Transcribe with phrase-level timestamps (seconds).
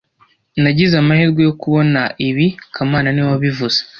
[0.61, 3.79] Nagize amahirwe yo kubona ibi kamana niwe wabivuze